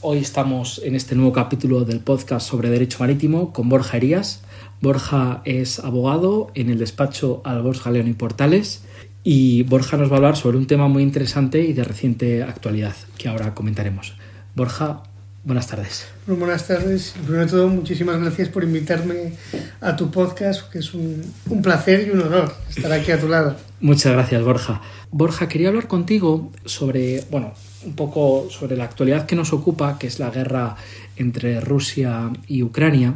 Hoy 0.00 0.18
estamos 0.18 0.80
en 0.84 0.94
este 0.94 1.16
nuevo 1.16 1.32
capítulo 1.32 1.84
del 1.84 1.98
podcast 1.98 2.48
sobre 2.48 2.70
Derecho 2.70 2.98
Marítimo 3.00 3.52
con 3.52 3.68
Borja 3.68 3.96
Herías. 3.96 4.42
Borja 4.80 5.42
es 5.44 5.80
abogado 5.80 6.52
en 6.54 6.70
el 6.70 6.78
despacho 6.78 7.42
Albors 7.44 7.84
León 7.84 8.06
y 8.06 8.12
Portales 8.12 8.84
y 9.24 9.64
Borja 9.64 9.96
nos 9.96 10.08
va 10.08 10.14
a 10.14 10.16
hablar 10.18 10.36
sobre 10.36 10.56
un 10.56 10.68
tema 10.68 10.86
muy 10.86 11.02
interesante 11.02 11.64
y 11.64 11.72
de 11.72 11.82
reciente 11.82 12.44
actualidad 12.44 12.94
que 13.18 13.28
ahora 13.28 13.56
comentaremos. 13.56 14.14
Borja, 14.54 15.02
buenas 15.44 15.66
tardes. 15.66 16.06
buenas 16.26 16.66
tardes. 16.66 17.14
Primero 17.22 17.44
de 17.44 17.50
todo, 17.50 17.68
muchísimas 17.68 18.20
gracias 18.20 18.48
por 18.48 18.64
invitarme 18.64 19.32
a 19.80 19.96
tu 19.96 20.10
podcast, 20.10 20.70
que 20.70 20.78
es 20.78 20.94
un, 20.94 21.22
un 21.48 21.62
placer 21.62 22.06
y 22.06 22.10
un 22.10 22.22
honor 22.22 22.54
estar 22.68 22.92
aquí 22.92 23.12
a 23.12 23.20
tu 23.20 23.28
lado. 23.28 23.56
Muchas 23.80 24.12
gracias, 24.12 24.42
Borja. 24.42 24.80
Borja, 25.10 25.48
quería 25.48 25.68
hablar 25.68 25.86
contigo 25.86 26.52
sobre, 26.64 27.24
bueno, 27.30 27.54
un 27.84 27.94
poco 27.94 28.48
sobre 28.50 28.76
la 28.76 28.84
actualidad 28.84 29.26
que 29.26 29.36
nos 29.36 29.52
ocupa, 29.52 29.98
que 29.98 30.06
es 30.06 30.18
la 30.18 30.30
guerra 30.30 30.76
entre 31.16 31.60
Rusia 31.60 32.30
y 32.46 32.62
Ucrania. 32.62 33.14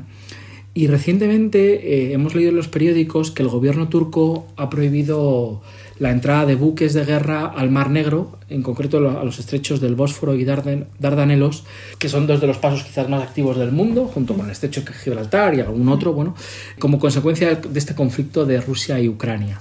Y 0.74 0.86
recientemente 0.86 1.74
eh, 1.74 2.12
hemos 2.14 2.34
leído 2.34 2.50
en 2.50 2.56
los 2.56 2.68
periódicos 2.68 3.30
que 3.30 3.42
el 3.42 3.50
gobierno 3.50 3.88
turco 3.88 4.46
ha 4.56 4.70
prohibido 4.70 5.60
la 5.98 6.10
entrada 6.10 6.46
de 6.46 6.54
buques 6.54 6.94
de 6.94 7.04
guerra 7.04 7.46
al 7.46 7.70
Mar 7.70 7.90
Negro, 7.90 8.38
en 8.48 8.62
concreto 8.62 8.96
a 8.98 9.22
los 9.22 9.38
estrechos 9.38 9.80
del 9.80 9.94
Bósforo 9.94 10.34
y 10.34 10.44
Dardanelos, 10.44 11.64
que 11.98 12.08
son 12.08 12.26
dos 12.26 12.40
de 12.40 12.46
los 12.46 12.56
pasos 12.56 12.84
quizás 12.84 13.08
más 13.08 13.22
activos 13.22 13.58
del 13.58 13.70
mundo, 13.70 14.06
junto 14.06 14.34
con 14.34 14.46
el 14.46 14.52
estrecho 14.52 14.80
de 14.80 14.92
Gibraltar 14.94 15.54
y 15.54 15.60
algún 15.60 15.88
otro, 15.90 16.14
bueno, 16.14 16.34
como 16.78 16.98
consecuencia 16.98 17.54
de 17.54 17.78
este 17.78 17.94
conflicto 17.94 18.46
de 18.46 18.60
Rusia 18.60 18.98
y 18.98 19.08
Ucrania. 19.08 19.60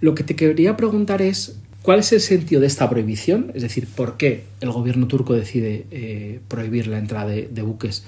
Lo 0.00 0.14
que 0.14 0.24
te 0.24 0.34
quería 0.34 0.76
preguntar 0.76 1.22
es 1.22 1.60
¿Cuál 1.82 2.00
es 2.00 2.12
el 2.12 2.20
sentido 2.20 2.60
de 2.60 2.66
esta 2.66 2.90
prohibición? 2.90 3.52
Es 3.54 3.62
decir, 3.62 3.86
¿por 3.86 4.18
qué 4.18 4.44
el 4.60 4.70
gobierno 4.70 5.06
turco 5.06 5.32
decide 5.32 5.86
eh, 5.90 6.40
prohibir 6.46 6.86
la 6.88 6.98
entrada 6.98 7.30
de, 7.30 7.62
buques 7.62 8.04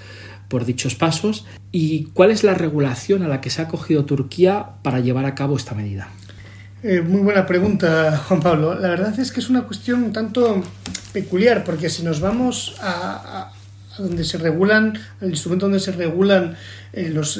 por 0.53 0.65
dichos 0.65 0.93
pasos? 0.93 1.45
¿Y 1.71 2.03
cuál 2.13 2.29
es 2.29 2.43
la 2.43 2.53
regulación 2.53 3.23
a 3.23 3.27
la 3.27 3.41
que 3.41 3.49
se 3.49 3.59
ha 3.59 3.65
acogido 3.65 4.05
Turquía 4.05 4.73
para 4.83 4.99
llevar 4.99 5.25
a 5.25 5.33
cabo 5.33 5.57
esta 5.57 5.73
medida? 5.73 6.09
Eh, 6.83 7.01
muy 7.01 7.21
buena 7.21 7.47
pregunta, 7.47 8.15
Juan 8.27 8.39
Pablo. 8.39 8.75
La 8.75 8.89
verdad 8.89 9.19
es 9.19 9.31
que 9.31 9.39
es 9.39 9.49
una 9.49 9.63
cuestión 9.63 10.03
un 10.03 10.13
tanto 10.13 10.61
peculiar, 11.11 11.63
porque 11.63 11.89
si 11.89 12.03
nos 12.03 12.19
vamos 12.19 12.75
a, 12.81 13.51
donde 13.97 14.23
se 14.23 14.37
regulan, 14.37 14.93
el 15.21 15.31
instrumento 15.31 15.65
donde 15.65 15.79
se 15.79 15.91
regulan 15.91 16.55
eh, 16.93 17.09
los 17.09 17.37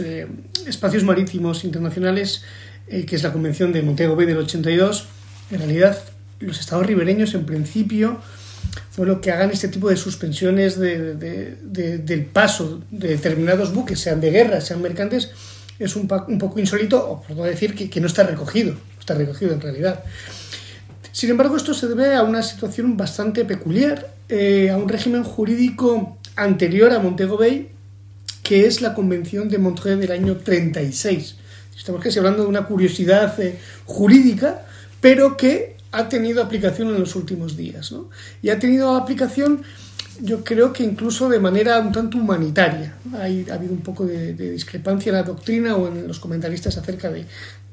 espacios 0.66 1.04
marítimos 1.04 1.64
internacionales, 1.66 2.44
que 2.88 3.16
es 3.16 3.22
la 3.22 3.32
Convención 3.32 3.72
de 3.72 3.84
Montego 3.84 4.16
Bay 4.16 4.26
del 4.26 4.40
82, 4.40 5.06
en 5.52 5.60
realidad 5.60 6.00
los 6.40 6.60
estados 6.60 6.88
ribereños 6.88 7.36
en 7.36 7.46
principio 7.46 8.22
fue 8.92 9.06
lo 9.06 9.22
que 9.22 9.32
hagan 9.32 9.52
este 9.52 9.68
tipo 9.68 9.90
de 9.90 9.98
suspensiones 9.98 10.80
del 10.80 12.30
paso 12.32 12.82
de 12.92 13.10
determinados 13.10 13.74
buques, 13.74 14.00
sean 14.00 14.22
de 14.22 14.32
guerra, 14.32 14.62
sean 14.62 14.82
mercantes, 14.82 15.32
es 15.80 15.96
un, 15.96 16.08
poco 16.08 16.60
insólito, 16.60 17.10
o 17.10 17.22
por 17.22 17.36
no 17.36 17.44
decir 17.44 17.74
que, 17.90 18.00
no 18.00 18.08
está 18.08 18.24
recogido, 18.24 18.76
está 19.00 19.16
recogido 19.16 19.54
en 19.54 19.62
realidad. 19.62 20.04
Sin 21.12 21.30
embargo, 21.30 21.58
esto 21.58 21.74
se 21.74 21.88
debe 21.88 22.16
a 22.16 22.24
una 22.24 22.44
situación 22.44 22.96
bastante 22.98 23.46
peculiar, 23.46 24.10
eh, 24.30 24.70
a 24.70 24.78
un 24.78 24.90
régimen 24.90 25.24
jurídico 25.24 26.18
anterior 26.36 26.92
a 26.92 27.00
Montego 27.00 27.38
Bay, 27.38 27.70
que 28.42 28.66
es 28.66 28.82
la 28.82 28.94
Convención 28.94 29.50
de 29.50 29.58
Montreux 29.58 30.00
del 30.00 30.12
año 30.12 30.38
36. 30.38 31.36
Estamos 31.76 32.02
casi 32.02 32.20
hablando 32.20 32.44
de 32.44 32.50
una 32.50 32.66
curiosidad 32.66 33.40
eh, 33.40 33.60
jurídica, 33.86 34.66
pero 35.02 35.36
que 35.38 35.73
ha 35.94 36.10
tenido 36.10 36.42
aplicación 36.44 36.90
en 36.90 37.00
los 37.00 37.16
últimos 37.16 37.56
días. 37.56 37.92
¿no? 37.92 38.10
Y 38.42 38.50
ha 38.50 38.60
tenido 38.60 38.96
aplicación, 38.96 39.62
yo 40.20 40.44
creo 40.44 40.74
que 40.74 40.84
incluso 40.84 41.30
de 41.30 41.40
manera 41.40 41.80
un 41.80 41.92
tanto 41.92 42.18
humanitaria. 42.18 42.96
ha 43.14 43.26
habido 43.26 43.74
un 43.74 43.82
poco 43.82 44.06
de, 44.06 44.34
discrepancia 44.34 45.12
en 45.12 45.16
la 45.16 45.24
doctrina 45.24 45.76
o 45.76 45.88
en 45.88 46.08
los 46.08 46.20
comentaristas 46.20 46.78
acerca 46.78 47.12
de, 47.12 47.26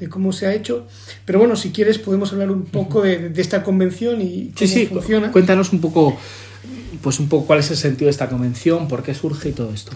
cómo 0.08 0.32
se 0.32 0.46
ha 0.46 0.54
hecho. 0.54 0.86
Pero 1.24 1.38
bueno, 1.38 1.56
si 1.56 1.70
quieres 1.70 1.98
podemos 1.98 2.32
hablar 2.32 2.50
un 2.50 2.66
poco 2.66 3.00
de, 3.02 3.32
esta 3.36 3.62
convención 3.62 4.20
y 4.20 4.52
cómo 4.56 4.70
sí, 4.70 4.86
funciona. 4.86 5.32
Cuéntanos 5.32 5.72
un 5.72 5.80
poco, 5.80 6.18
pues 7.02 7.18
un 7.20 7.28
poco 7.28 7.46
cuál 7.46 7.60
es 7.60 7.70
el 7.70 7.78
sentido 7.78 8.06
de 8.06 8.12
esta 8.12 8.28
convención, 8.28 8.86
por 8.86 9.02
qué 9.02 9.14
surge 9.14 9.48
y 9.48 9.52
todo 9.52 9.72
esto. 9.72 9.92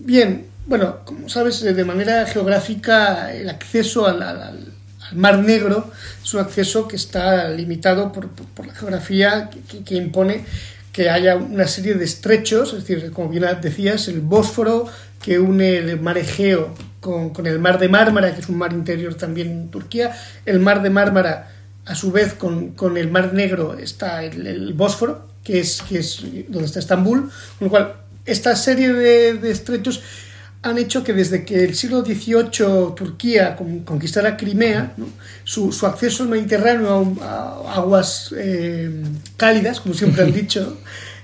Bien, 0.00 0.46
bueno, 0.66 0.98
como 1.04 1.28
sabes, 1.28 1.60
de 1.62 1.84
manera 1.84 2.26
geográfica 2.26 3.32
el 3.32 3.48
acceso 3.48 4.06
al 4.06 4.20
el 4.22 4.77
Mar 5.12 5.38
Negro 5.38 5.90
es 6.22 6.34
un 6.34 6.40
acceso 6.40 6.88
que 6.88 6.96
está 6.96 7.48
limitado 7.50 8.12
por, 8.12 8.28
la 8.66 8.74
geografía 8.74 9.50
que, 9.84 9.94
impone 9.94 10.44
que 10.92 11.10
haya 11.10 11.36
una 11.36 11.66
serie 11.66 11.94
de 11.94 12.04
estrechos, 12.04 12.72
es 12.72 12.86
decir, 12.86 13.12
como 13.12 13.28
bien 13.28 13.44
decías, 13.60 14.08
el 14.08 14.20
Bósforo 14.20 14.86
que 15.22 15.38
une 15.38 15.78
el 15.78 16.00
mar 16.00 16.18
Egeo 16.18 16.74
con, 17.00 17.46
el 17.46 17.58
mar 17.58 17.78
de 17.78 17.88
Mármara, 17.88 18.34
que 18.34 18.40
es 18.40 18.48
un 18.48 18.58
mar 18.58 18.72
interior 18.72 19.14
también 19.14 19.50
en 19.50 19.70
Turquía, 19.70 20.16
el 20.46 20.60
mar 20.60 20.82
de 20.82 20.90
Mármara, 20.90 21.52
a 21.86 21.94
su 21.94 22.12
vez 22.12 22.34
con, 22.34 22.74
el 22.96 23.10
mar 23.10 23.32
Negro 23.32 23.78
está 23.78 24.22
el, 24.24 24.72
Bósforo, 24.74 25.28
que 25.42 25.60
es, 25.60 25.82
que 25.82 25.98
es 25.98 26.22
donde 26.48 26.66
está 26.66 26.80
Estambul, 26.80 27.30
con 27.58 27.66
lo 27.66 27.70
cual 27.70 27.94
esta 28.26 28.54
serie 28.56 28.92
de 28.92 29.50
estrechos 29.50 30.02
han 30.62 30.78
hecho 30.78 31.04
que 31.04 31.12
desde 31.12 31.44
que 31.44 31.64
el 31.64 31.74
siglo 31.74 32.04
XVIII 32.04 32.94
Turquía 32.96 33.56
conquistara 33.84 34.36
Crimea, 34.36 34.94
su, 35.44 35.70
acceso 35.86 36.24
al 36.24 36.28
Mediterráneo 36.30 37.16
a, 37.22 37.74
aguas 37.76 38.34
eh, 38.36 39.02
cálidas, 39.36 39.80
como 39.80 39.94
siempre 39.94 40.22
han 40.22 40.32
dicho, 40.34 40.78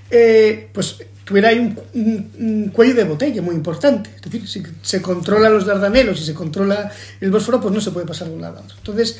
eh, 0.09 0.69
pues 0.71 0.97
tuviera 1.25 1.49
ahí 1.49 1.75
un, 1.93 2.69
cuello 2.73 2.93
de 2.93 3.03
botella 3.03 3.41
muy 3.41 3.55
importante. 3.55 4.11
Es 4.15 4.21
decir, 4.21 4.47
si 4.47 4.63
se 4.81 5.01
controla 5.01 5.49
los 5.49 5.65
Dardanelos 5.65 6.21
y 6.21 6.25
se 6.25 6.33
controla 6.33 6.91
el 7.19 7.31
Bósforo, 7.31 7.59
pues 7.59 7.73
no 7.73 7.81
se 7.81 7.91
puede 7.91 8.05
pasar 8.05 8.29
de 8.29 8.35
un 8.35 8.41
lado 8.41 8.59
a 8.59 8.61
otro. 8.61 8.77
Entonces, 8.77 9.17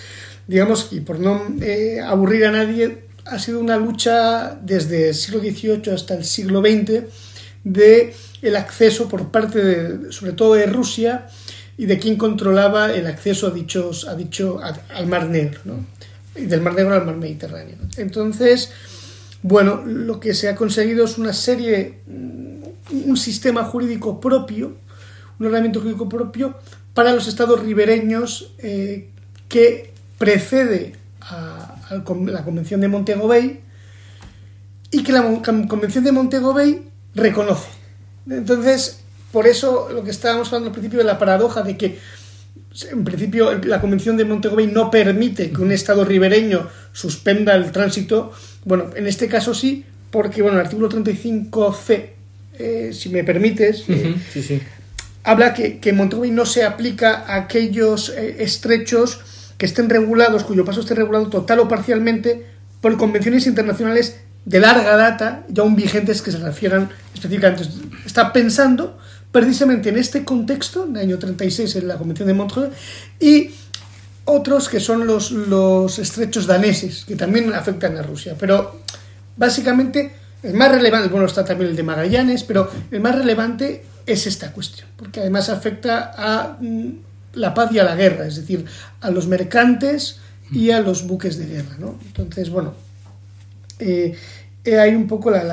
digamos, 0.48 0.90
y 0.92 1.02
por 1.02 1.20
no 1.20 1.44
eh, 1.62 2.00
aburrir 2.00 2.46
a 2.46 2.52
nadie, 2.52 3.06
ha 3.26 3.40
sido 3.40 3.60
una 3.60 3.76
lucha 3.78 4.58
desde 4.62 5.10
el 5.10 5.16
siglo 5.16 5.40
XVIII 5.40 5.92
hasta 5.94 6.14
el 6.14 6.24
siglo 6.24 6.62
XX 6.62 7.06
de 7.64 8.14
el 8.46 8.56
acceso 8.56 9.10
por 9.10 9.30
parte 9.30 9.64
de, 9.64 10.12
sobre 10.12 10.34
todo 10.34 10.54
de 10.54 10.68
Rusia 10.68 11.28
y 11.78 11.88
de 11.88 11.98
quien 11.98 12.16
controlaba 12.16 12.94
el 12.94 13.08
acceso 13.08 13.48
a 13.48 13.52
dichos, 13.52 14.08
a 14.08 14.16
dicho, 14.16 14.60
al 14.94 15.08
Mar 15.08 15.28
Negro, 15.28 15.80
y 16.36 16.46
del 16.46 16.62
Mar 16.62 16.76
Negro 16.76 16.94
al 16.94 17.06
Mar 17.06 17.18
Mediterráneo. 17.18 17.76
Entonces, 17.98 18.72
bueno, 19.42 19.84
lo 19.86 20.20
que 20.20 20.34
se 20.34 20.48
ha 20.48 20.56
conseguido 20.56 21.06
es 21.06 21.18
una 21.18 21.34
serie, 21.34 22.02
mm, 22.06 23.10
un 23.10 23.18
sistema 23.18 23.64
jurídico 23.64 24.20
propio, 24.20 24.78
un 25.40 25.46
ordenamiento 25.46 25.80
jurídico 25.80 26.08
propio 26.08 26.56
para 26.94 27.12
los 27.12 27.28
estados 27.28 27.62
ribereños 27.62 28.54
eh, 28.60 29.10
que 29.50 29.92
precede 30.18 30.94
a, 31.22 31.76
a, 31.90 31.96
la 31.96 32.44
Convención 32.44 32.80
de 32.80 32.88
Montego 32.88 33.28
Bay 33.28 33.62
y 34.92 35.04
que 35.04 35.12
la 35.12 35.42
Convención 35.68 36.04
de 36.04 36.12
Montego 36.12 36.54
Bay 36.54 36.90
reconoce. 37.16 37.75
Entonces, 38.30 39.00
por 39.32 39.48
eso 39.48 39.90
lo 39.92 40.04
que 40.04 40.12
estábamos 40.12 40.48
hablando 40.48 40.70
al 40.70 40.74
principio 40.74 41.00
de 41.00 41.06
la 41.06 41.20
paradoja 41.20 41.62
de 41.62 41.78
que 41.78 42.00
en 42.92 43.04
principio 43.04 43.54
la 43.64 43.80
Convención 43.80 44.18
de 44.18 44.26
Montego 44.26 44.56
Bay 44.56 44.68
no 44.68 44.92
permite 44.92 45.52
que 45.52 45.62
un 45.62 45.72
Estado 45.72 46.04
ribereño 46.04 46.68
suspenda 46.92 47.56
el 47.56 47.72
tránsito. 47.72 48.32
Bueno, 48.66 48.90
en 48.96 49.08
este 49.08 49.28
caso 49.28 49.54
sí, 49.54 49.86
porque 50.12 50.42
bueno, 50.42 50.60
el 50.60 50.66
artículo 50.66 50.90
35c, 50.90 52.10
eh, 52.58 52.92
si 52.94 53.10
me 53.10 53.24
permites, 53.24 53.86
eh, 53.88 54.62
habla 55.24 55.54
que, 55.54 55.80
que 55.80 55.94
Montego 55.94 56.22
Bay 56.22 56.32
no 56.32 56.46
se 56.46 56.64
aplica 56.64 57.26
a 57.28 57.36
aquellos 57.36 58.10
eh, 58.10 58.38
estrechos 58.40 59.20
que 59.58 59.66
estén 59.66 59.90
regulados, 59.90 60.44
cuyo 60.44 60.66
paso 60.66 60.82
esté 60.82 60.96
regulado 60.96 61.30
total 61.30 61.60
o 61.60 61.68
parcialmente 61.68 62.46
por 62.82 62.98
convenciones 62.98 63.48
internacionales 63.48 64.18
de 64.46 64.60
larga 64.60 64.96
data, 64.96 65.44
ya 65.50 65.64
aún 65.64 65.76
vigentes 65.76 66.22
que 66.22 66.32
se 66.32 66.38
refieran 66.38 66.90
específicamente. 67.14 67.64
Está 68.06 68.32
pensando 68.32 68.98
precisamente 69.32 69.90
en 69.90 69.98
este 69.98 70.24
contexto, 70.24 70.86
en 70.86 70.96
el 70.96 71.02
año 71.02 71.20
36 71.20 71.76
en 71.76 71.88
la 71.88 71.98
Convención 71.98 72.28
de 72.28 72.34
Montreux, 72.34 72.72
y 73.20 73.52
otros 74.26 74.70
que 74.70 74.80
son 74.80 75.06
los, 75.06 75.32
los 75.32 76.00
estrechos 76.00 76.48
daneses, 76.48 77.06
que 77.06 77.16
también 77.16 77.54
afectan 77.54 77.98
a 77.98 78.02
Rusia. 78.02 78.36
Pero 78.40 78.82
básicamente 79.36 80.14
El 80.46 80.54
más 80.54 80.72
relevante, 80.72 81.10
bueno, 81.10 81.26
está 81.26 81.44
también 81.44 81.72
el 81.72 81.76
de 81.76 81.82
Magallanes, 81.82 82.44
pero 82.44 82.70
el 82.92 83.00
más 83.00 83.16
relevante 83.16 83.84
es 84.06 84.28
esta 84.28 84.52
cuestión, 84.52 84.88
porque 84.96 85.20
además 85.20 85.50
afecta 85.50 86.12
a 86.16 86.58
mm, 86.62 86.90
la 87.34 87.56
paz 87.56 87.72
y 87.72 87.80
a 87.80 87.84
la 87.84 87.96
guerra, 87.96 88.28
es 88.28 88.36
decir, 88.36 88.64
a 89.02 89.10
los 89.10 89.26
mercantes 89.28 90.20
y 90.52 90.70
a 90.70 90.82
los 90.82 91.08
buques 91.08 91.40
de 91.40 91.48
guerra. 91.48 91.78
¿no? 91.80 91.98
Entonces, 92.06 92.52
bueno, 92.52 92.76
eh, 93.80 94.16
hay 94.66 94.96
un 94.96 95.08
poco 95.08 95.32
la, 95.32 95.44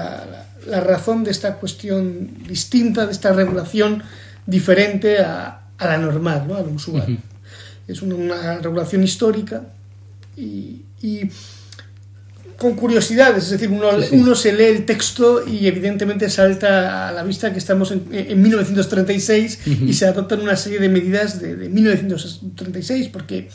la, 0.67 0.81
razón 0.81 1.25
de 1.25 1.31
esta 1.31 1.57
cuestión 1.57 2.45
distinta, 2.47 3.07
de 3.07 3.13
esta 3.13 3.33
regulación 3.33 4.03
diferente 4.47 5.21
a, 5.21 5.63
a 5.79 5.87
la 5.87 5.99
normal, 5.99 6.47
¿no? 6.49 6.57
a 6.57 6.63
lo 6.63 6.71
usual. 6.71 7.19
Es 7.87 8.01
una, 8.03 8.59
regulación 8.59 9.03
histórica 9.03 9.63
y, 10.37 10.83
y 11.03 11.29
con 12.57 12.75
curiosidades, 12.75 13.45
es 13.45 13.51
decir, 13.51 13.71
uno, 13.71 13.89
uno, 14.13 14.35
se 14.37 14.53
lee 14.53 14.67
el 14.67 14.87
texto 14.87 15.45
y 15.47 15.67
evidentemente 15.67 16.31
salta 16.31 17.09
a 17.09 17.13
la 17.13 17.25
vista 17.25 17.53
que 17.53 17.59
estamos 17.59 17.91
en, 17.91 18.07
en 18.13 18.41
1936 18.41 19.67
y 19.67 19.93
se 19.95 20.07
adoptan 20.07 20.41
una 20.41 20.57
serie 20.57 20.79
de 20.79 20.89
medidas 20.89 21.41
de, 21.41 21.57
de, 21.57 21.69
1936, 21.69 23.09
porque 23.09 23.49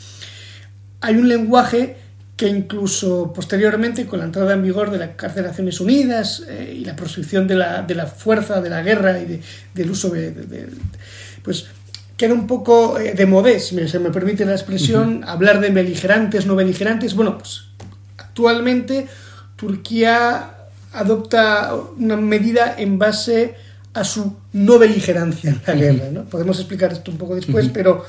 hay 1.00 1.16
un 1.16 1.26
lenguaje 1.26 1.96
que 2.38 2.48
incluso 2.48 3.32
posteriormente, 3.34 4.06
con 4.06 4.20
la 4.20 4.24
entrada 4.24 4.54
en 4.54 4.62
vigor 4.62 4.90
de 4.90 4.98
la 4.98 5.08
de 5.08 5.42
Naciones 5.42 5.80
Unidas 5.80 6.44
eh, 6.48 6.78
y 6.80 6.84
la 6.86 6.96
proscripción 6.96 7.46
de 7.46 7.56
la, 7.56 7.82
de 7.82 7.94
la, 7.94 8.06
fuerza, 8.06 8.62
de 8.62 8.70
la 8.70 8.80
guerra 8.82 9.18
y 9.18 9.26
de, 9.26 9.42
del 9.74 9.90
uso 9.90 10.08
de, 10.08 10.32
pues 11.42 11.66
queda 12.16 12.32
un 12.32 12.46
poco 12.46 12.98
eh, 12.98 13.12
de 13.14 13.26
modés, 13.26 13.66
si 13.66 13.88
se 13.88 13.98
me 13.98 14.10
permite 14.10 14.46
la 14.46 14.52
expresión, 14.52 15.24
hablar 15.26 15.60
de 15.60 15.70
beligerantes, 15.70 16.46
no 16.46 16.54
beligerantes. 16.54 17.14
Bueno, 17.14 17.36
pues 17.36 17.68
Actualmente 18.38 19.08
Turquía 19.56 20.50
adopta 20.92 21.74
una 21.98 22.16
medida 22.16 22.76
en 22.78 22.96
base 22.96 23.56
a 23.94 24.04
su 24.04 24.36
no 24.52 24.78
beligerancia 24.78 25.50
en 25.50 25.60
la 25.66 25.74
guerra. 25.74 26.10
¿no? 26.12 26.22
Podemos 26.22 26.60
explicar 26.60 26.92
esto 26.92 27.10
un 27.10 27.18
poco 27.18 27.34
después, 27.34 27.68
pero, 27.74 28.04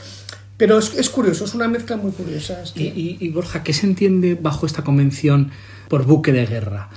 pero 0.59 0.77
es, 0.77 0.93
es, 0.95 1.09
curioso, 1.09 1.45
es 1.45 1.53
una 1.55 1.69
mezcla 1.69 1.95
muy 1.95 2.11
curiosa. 2.11 2.61
Y, 2.75 2.83
y, 2.83 3.17
y, 3.21 3.29
Borja, 3.29 3.63
¿qué 3.63 3.71
se 3.71 3.87
entiende 3.87 4.35
bajo 4.35 4.65
esta 4.65 4.83
convención 4.83 5.51
por 5.87 6.05
buque 6.05 6.33
de 6.33 6.45
guerra? 6.45 6.89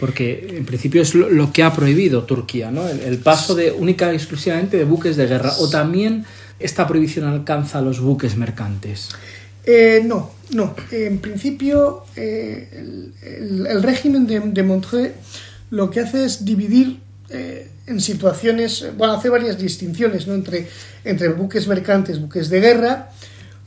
Porque 0.00 0.56
en 0.56 0.64
principio 0.64 1.02
es 1.02 1.14
lo, 1.14 1.28
lo 1.28 1.52
que 1.52 1.62
ha 1.62 1.74
prohibido 1.74 2.24
Turquía, 2.24 2.70
¿no? 2.70 2.88
El, 2.88 3.00
el, 3.00 3.18
paso 3.18 3.54
de 3.54 3.70
única 3.70 4.10
y 4.10 4.16
exclusivamente 4.16 4.78
de 4.78 4.84
buques 4.84 5.16
de 5.16 5.26
guerra. 5.26 5.52
¿O 5.58 5.68
también 5.68 6.24
esta 6.58 6.88
prohibición 6.88 7.26
alcanza 7.26 7.80
a 7.80 7.82
los 7.82 8.00
buques 8.00 8.34
mercantes? 8.38 9.10
Eh, 9.66 10.00
no, 10.06 10.30
no. 10.54 10.74
En 10.90 11.18
principio, 11.18 12.04
eh, 12.16 12.66
el, 12.72 13.12
el, 13.22 13.66
el, 13.66 13.82
régimen 13.82 14.26
de, 14.26 14.40
de, 14.40 14.62
Montreux 14.62 15.12
lo 15.68 15.90
que 15.90 16.00
hace 16.00 16.24
es 16.24 16.46
dividir 16.46 17.00
eh, 17.30 17.70
en 17.86 18.00
situaciones, 18.00 18.86
bueno, 18.96 19.14
hace 19.14 19.28
varias 19.28 19.58
distinciones 19.58 20.26
¿no? 20.26 20.34
entre, 20.34 20.68
entre 21.04 21.28
buques 21.28 21.66
mercantes, 21.66 22.20
buques 22.20 22.48
de 22.48 22.60
guerra, 22.60 23.10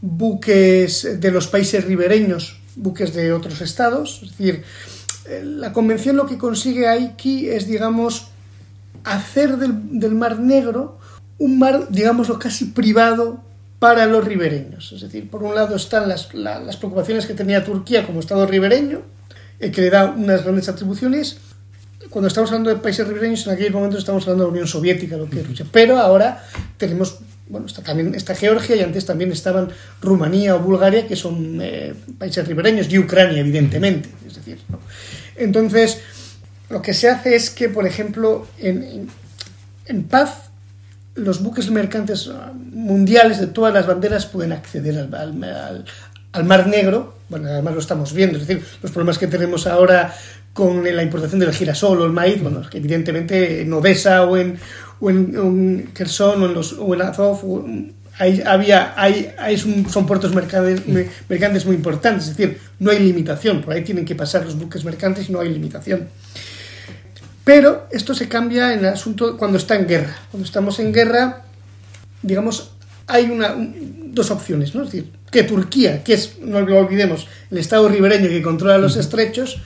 buques 0.01 1.19
de 1.19 1.31
los 1.31 1.47
países 1.47 1.83
ribereños, 1.85 2.59
buques 2.75 3.13
de 3.13 3.33
otros 3.33 3.61
estados. 3.61 4.21
Es 4.23 4.37
decir, 4.37 4.63
la 5.43 5.73
convención 5.73 6.15
lo 6.15 6.27
que 6.27 6.37
consigue 6.37 6.87
aquí 6.87 7.49
es, 7.49 7.67
digamos, 7.67 8.27
hacer 9.03 9.57
del, 9.57 9.99
del 9.99 10.15
Mar 10.15 10.39
Negro 10.39 10.99
un 11.37 11.59
mar, 11.59 11.87
digámoslo, 11.89 12.39
casi 12.39 12.65
privado 12.65 13.41
para 13.79 14.05
los 14.05 14.23
ribereños. 14.23 14.91
Es 14.93 15.01
decir, 15.01 15.29
por 15.29 15.43
un 15.43 15.55
lado 15.55 15.75
están 15.75 16.07
las, 16.07 16.33
la, 16.33 16.59
las 16.59 16.77
preocupaciones 16.77 17.25
que 17.25 17.33
tenía 17.33 17.63
Turquía 17.63 18.05
como 18.05 18.19
Estado 18.19 18.45
ribereño, 18.47 19.01
eh, 19.59 19.71
que 19.71 19.81
le 19.81 19.89
da 19.89 20.05
unas 20.05 20.43
grandes 20.43 20.69
atribuciones. 20.69 21.37
Cuando 22.15 22.29
estamos 22.29 22.49
hablando 22.49 22.69
de 22.69 22.77
países 22.77 23.05
ribereños, 23.05 23.45
en 23.45 23.51
aquel 23.51 23.73
momento 23.73 23.97
estamos 23.97 24.23
hablando 24.23 24.45
de 24.45 24.47
la 24.47 24.51
Unión 24.53 24.67
Soviética, 24.69 25.17
lo 25.17 25.29
que 25.29 25.41
es 25.41 25.47
Rusia. 25.49 25.65
Pero 25.69 25.97
ahora 25.97 26.45
tenemos, 26.77 27.19
bueno, 27.49 27.67
está, 27.67 27.83
también 27.83 28.15
está 28.15 28.33
Georgia 28.33 28.73
y 28.77 28.79
antes 28.79 29.05
también 29.05 29.33
estaban 29.33 29.67
Rumanía 30.01 30.55
o 30.55 30.59
Bulgaria, 30.59 31.09
que 31.09 31.17
son 31.17 31.59
eh, 31.61 31.93
países 32.17 32.47
ribereños, 32.47 32.87
y 32.89 32.99
Ucrania, 32.99 33.41
evidentemente. 33.41 34.07
Es 34.25 34.35
decir. 34.35 34.59
Entonces, 35.35 35.99
lo 36.69 36.81
que 36.81 36.93
se 36.93 37.09
hace 37.09 37.35
es 37.35 37.49
que, 37.49 37.67
por 37.67 37.85
ejemplo, 37.85 38.47
en, 38.59 39.09
paz 40.09 40.51
los 41.15 41.43
buques 41.43 41.69
mercantes 41.69 42.31
mundiales 42.71 43.41
de 43.41 43.47
todas 43.47 43.73
las 43.73 43.87
banderas 43.87 44.25
pueden 44.25 44.53
acceder 44.53 45.09
al, 45.13 45.85
al, 46.31 46.43
Mar 46.45 46.67
Negro. 46.67 47.17
Bueno, 47.27 47.49
además 47.49 47.73
lo 47.73 47.81
estamos 47.81 48.13
viendo, 48.13 48.37
es 48.37 48.47
decir, 48.47 48.63
los 48.81 48.91
problemas 48.91 49.17
que 49.17 49.27
tenemos 49.27 49.67
ahora 49.67 50.13
con 50.55 50.85
la 50.85 51.03
importación 51.03 51.41
del 51.41 51.51
girasol 51.51 51.99
o 51.99 52.05
el 52.05 52.13
maíz, 52.13 52.41
bueno, 52.41 52.61
es 52.61 52.69
que 52.69 52.77
evidentemente 52.77 53.63
en 53.63 53.73
Odessa 53.73 54.23
o 54.23 54.37
en, 54.37 54.57
o 55.01 55.09
en, 55.09 55.37
o 55.37 55.41
en 55.41 55.91
Kherson 55.93 56.41
o 56.41 56.45
en, 56.45 56.53
los, 56.53 56.77
o 56.79 56.93
en 56.93 57.01
Azov 57.01 57.39
o, 57.43 57.65
hay, 58.17 58.41
había, 58.41 58.93
hay, 58.95 59.33
hay, 59.37 59.57
son 59.57 60.05
puertos 60.07 60.33
mercantes, 60.33 60.81
mercantes 61.27 61.65
muy 61.65 61.75
importantes, 61.75 62.29
es 62.29 62.37
decir, 62.37 62.57
no 62.79 62.89
hay 62.89 62.99
limitación, 62.99 63.63
por 63.63 63.73
ahí 63.73 63.83
tienen 63.83 64.05
que 64.05 64.15
pasar 64.15 64.45
los 64.45 64.57
buques 64.57 64.85
mercantes 64.85 65.27
y 65.27 65.33
no 65.33 65.41
hay 65.41 65.49
limitación. 65.49 66.07
Pero 67.43 67.89
esto 67.91 68.15
se 68.15 68.29
cambia 68.29 68.71
en 68.71 68.79
el 68.79 68.85
asunto 68.85 69.35
cuando 69.35 69.57
está 69.57 69.75
en 69.75 69.87
guerra. 69.87 70.15
Cuando 70.31 70.45
estamos 70.45 70.79
en 70.79 70.93
guerra, 70.93 71.43
digamos, 72.21 72.71
hay 73.07 73.25
una, 73.25 73.53
un, 73.55 74.13
dos 74.15 74.31
opciones, 74.31 74.73
¿no? 74.73 74.83
Es 74.83 74.93
decir, 74.93 75.11
que 75.29 75.43
Turquía, 75.43 76.01
que 76.01 76.13
es, 76.13 76.39
no 76.39 76.61
lo 76.61 76.79
olvidemos, 76.79 77.27
el 77.51 77.57
Estado 77.57 77.89
ribereño 77.89 78.29
que 78.29 78.41
controla 78.41 78.77
los 78.77 78.95
estrechos, 78.95 79.61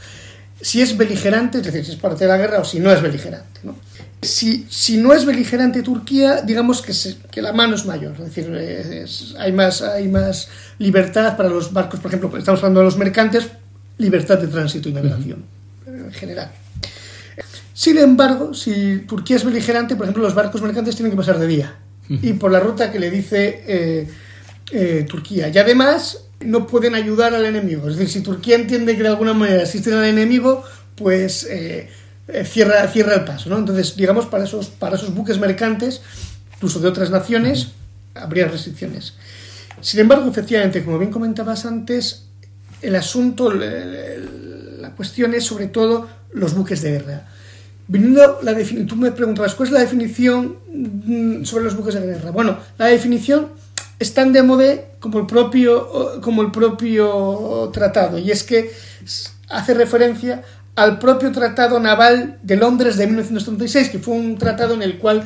si 0.61 0.81
es 0.81 0.97
beligerante, 0.97 1.59
es 1.59 1.63
decir, 1.65 1.85
si 1.85 1.91
es 1.91 1.97
parte 1.97 2.25
de 2.25 2.29
la 2.29 2.38
guerra 2.38 2.59
o 2.59 2.65
si 2.65 2.79
no 2.79 2.91
es 2.91 3.01
beligerante, 3.01 3.61
¿no? 3.63 3.75
Si, 4.21 4.65
si 4.69 4.97
no 4.97 5.13
es 5.13 5.25
beligerante 5.25 5.81
Turquía, 5.81 6.41
digamos 6.41 6.81
que, 6.81 6.94
se, 6.94 7.17
que 7.31 7.41
la 7.41 7.53
mano 7.53 7.75
es 7.75 7.85
mayor, 7.85 8.13
es 8.19 8.35
decir, 8.35 8.53
es, 8.53 9.35
hay, 9.39 9.53
más, 9.53 9.81
hay 9.81 10.09
más 10.09 10.50
libertad 10.77 11.38
para 11.38 11.47
los 11.47 11.71
barcos, 11.71 12.01
por 12.01 12.11
ejemplo, 12.11 12.38
estamos 12.38 12.59
hablando 12.59 12.81
de 12.81 12.85
los 12.85 12.97
mercantes, 12.97 13.47
libertad 13.97 14.38
de 14.38 14.47
tránsito 14.47 14.89
y 14.89 14.94
navegación, 14.94 15.45
uh 15.85 15.89
-huh. 15.89 16.06
en 16.06 16.11
general. 16.11 16.51
Sin 17.73 17.97
embargo, 17.97 18.53
si 18.53 19.06
Turquía 19.07 19.38
es 19.38 19.45
beligerante, 19.45 19.95
por 19.95 20.03
ejemplo, 20.03 20.23
los 20.23 20.35
barcos 20.35 20.61
mercantes 20.61 20.97
tienen 20.97 21.11
que 21.11 21.17
pasar 21.17 21.39
de 21.39 21.47
día 21.47 21.75
y 22.09 22.33
por 22.33 22.51
la 22.51 22.59
ruta 22.59 22.91
que 22.91 23.00
le 23.00 23.09
dice 23.09 23.63
eh, 23.67 24.09
eh, 24.71 25.06
Turquía. 25.07 25.50
Y 25.50 25.57
además 25.57 26.25
no 26.39 26.68
pueden 26.68 26.95
ayudar 26.95 27.33
al 27.36 27.45
enemigo. 27.45 27.89
Es 27.89 27.98
decir, 27.98 28.10
si 28.10 28.21
Turquía 28.21 28.56
entiende 28.56 28.95
que 28.95 29.04
de 29.04 29.10
alguna 29.10 29.33
manera 29.33 29.63
asisten 29.63 29.94
al 29.94 30.06
enemigo, 30.06 30.63
pues 30.95 31.48
eh, 31.50 31.89
cierra, 32.45 32.88
cierra 32.88 33.16
el 33.16 33.26
paso. 33.26 33.49
¿no? 33.49 33.57
Entonces, 33.57 33.95
digamos, 33.95 34.26
para 34.26 34.45
esos, 34.45 34.68
para 34.68 34.95
esos 34.95 35.14
buques 35.14 35.40
mercantes, 35.40 36.02
incluso 36.56 36.80
de 36.80 36.88
otras 36.88 37.09
naciones, 37.09 37.69
habría 38.16 38.47
restricciones. 38.47 39.14
Sin 39.81 39.99
embargo, 40.02 40.30
efectivamente, 40.30 40.83
como 40.83 40.99
bien 40.99 41.11
comentabas 41.11 41.66
antes, 41.66 42.26
el 42.81 42.95
asunto, 42.95 43.52
la 43.52 44.92
cuestión 44.95 45.33
es 45.33 45.45
sobre 45.45 45.68
todo 45.68 46.07
los 46.33 46.54
buques 46.54 46.81
de 46.81 46.92
guerra. 46.92 47.28
Viniendo 47.88 48.40
la 48.44 48.54
definición, 48.54 48.88
tú 48.88 48.95
me 48.95 49.11
preguntabas, 49.11 49.56
¿cuál 49.56 49.68
es 49.68 49.73
la 49.73 49.80
definición 49.80 50.57
mm, 50.71 51.44
sobre 51.44 51.64
los 51.64 51.76
buques 51.76 51.95
de 51.95 52.02
guerra? 52.02 52.31
Bueno, 52.31 52.59
la 52.78 52.85
definición 52.85 53.47
es 53.99 54.13
tan 54.13 54.33
de 54.33 54.44
modé 54.44 54.91
como 54.99 55.19
el 55.19 55.25
propio, 55.25 56.19
como 56.21 56.41
el 56.41 56.51
propio 56.51 57.69
tratado, 57.73 58.18
y 58.18 58.31
es 58.31 58.44
que 58.44 58.71
hace 59.49 59.73
referencia 59.73 60.44
al 60.75 60.97
propio 60.99 61.31
Tratado 61.31 61.79
Naval 61.79 62.39
de 62.41 62.56
Londres 62.56 62.95
de 62.95 63.07
1936, 63.07 63.89
que 63.89 63.99
fue 63.99 64.15
un 64.15 64.37
tratado 64.37 64.73
en 64.73 64.81
el 64.81 64.97
cual 64.97 65.23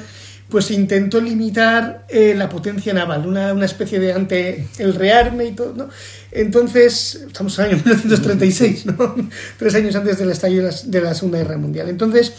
pues 0.50 0.72
intentó 0.72 1.20
limitar 1.22 2.06
eh, 2.10 2.36
la 2.36 2.50
potencia 2.50 2.94
naval, 2.94 3.26
una, 3.26 3.54
una, 3.54 3.66
especie 3.66 4.00
de 4.00 4.14
ante 4.14 4.68
el 4.78 4.94
rearme 4.94 5.46
y 5.46 5.52
todo, 5.54 5.74
¿no? 5.74 5.90
Entonces, 6.32 7.24
estamos 7.26 7.58
en 7.58 7.66
el 7.66 7.72
año 7.72 7.78
1936, 7.86 8.86
¿no? 8.86 9.16
Tres 9.58 9.74
años 9.76 9.96
antes 9.96 10.20
del 10.20 10.30
estallido 10.30 10.66
de 10.66 10.72
la, 10.72 10.78
de 10.84 11.02
la 11.02 11.16
Segunda 11.16 11.40
Guerra 11.40 11.58
Mundial. 11.58 11.90
Entonces, 11.90 12.34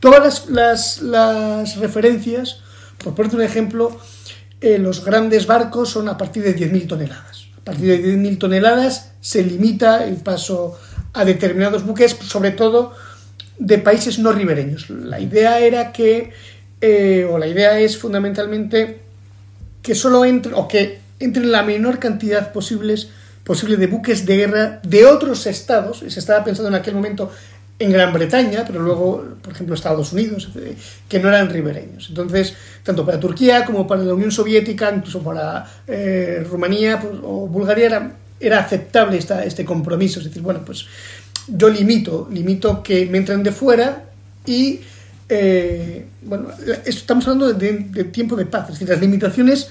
todas 0.00 0.20
las, 0.20 0.50
las, 0.50 1.02
las 1.02 1.76
referencias, 1.76 2.60
por 3.02 3.14
ponerte 3.14 3.36
un 3.36 3.42
ejemplo, 3.42 3.98
eh, 4.60 4.78
los 4.78 5.04
grandes 5.04 5.46
barcos 5.46 5.90
son 5.90 6.08
a 6.08 6.16
partir 6.16 6.42
de 6.42 6.56
10.000 6.56 6.88
toneladas. 6.88 7.48
A 7.58 7.60
partir 7.64 7.88
de 7.88 8.16
10.000 8.16 8.38
toneladas 8.38 9.12
se 9.20 9.42
limita 9.42 10.06
el 10.06 10.16
paso 10.16 10.78
a 11.12 11.24
determinados 11.24 11.84
buques, 11.84 12.16
sobre 12.22 12.52
todo 12.52 12.94
de 13.58 13.78
países 13.78 14.18
no 14.18 14.32
ribereños. 14.32 14.90
La 14.90 15.20
idea 15.20 15.58
era 15.60 15.92
que, 15.92 16.32
eh, 16.80 17.26
o 17.30 17.38
la 17.38 17.46
idea 17.46 17.78
es 17.80 17.98
fundamentalmente 17.98 19.00
que 19.82 19.94
solo 19.94 20.24
entren, 20.24 20.54
o 20.54 20.68
que 20.68 21.00
entren 21.18 21.50
la 21.50 21.62
menor 21.62 21.98
cantidad 21.98 22.52
posibles 22.52 23.08
posible 23.44 23.76
de 23.76 23.86
buques 23.86 24.26
de 24.26 24.36
guerra 24.36 24.80
de 24.82 25.06
otros 25.06 25.46
estados, 25.46 26.02
y 26.04 26.10
se 26.10 26.18
estaba 26.18 26.42
pensando 26.42 26.68
en 26.68 26.74
aquel 26.74 26.94
momento 26.94 27.30
en 27.78 27.92
Gran 27.92 28.12
Bretaña, 28.12 28.64
pero 28.66 28.80
luego, 28.80 29.24
por 29.42 29.52
ejemplo, 29.52 29.74
Estados 29.74 30.12
Unidos, 30.12 30.48
que 31.08 31.18
no 31.20 31.28
eran 31.28 31.50
ribereños. 31.50 32.06
Entonces, 32.08 32.54
tanto 32.82 33.04
para 33.04 33.20
Turquía 33.20 33.64
como 33.64 33.86
para 33.86 34.02
la 34.02 34.14
Unión 34.14 34.32
Soviética, 34.32 34.92
incluso 34.94 35.22
para 35.22 35.66
eh, 35.86 36.44
Rumanía 36.48 37.00
pues, 37.00 37.14
o 37.22 37.46
Bulgaria, 37.46 37.86
era, 37.86 38.12
era 38.40 38.60
aceptable 38.60 39.18
esta, 39.18 39.44
este 39.44 39.64
compromiso. 39.64 40.20
Es 40.20 40.26
decir, 40.26 40.42
bueno, 40.42 40.62
pues 40.64 40.86
yo 41.48 41.68
limito, 41.68 42.28
limito 42.32 42.82
que 42.82 43.06
me 43.06 43.18
entren 43.18 43.42
de 43.42 43.52
fuera 43.52 44.04
y 44.46 44.80
eh, 45.28 46.06
bueno, 46.22 46.48
estamos 46.84 47.26
hablando 47.26 47.52
de, 47.52 48.04
tiempo 48.04 48.36
de 48.36 48.46
paz, 48.46 48.64
es 48.66 48.74
decir, 48.74 48.88
las 48.88 49.00
limitaciones 49.00 49.68